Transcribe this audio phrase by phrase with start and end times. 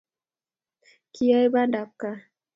[1.13, 2.17] Kiyae bandab kaa